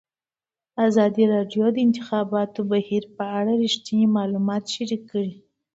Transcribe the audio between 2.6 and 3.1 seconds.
بهیر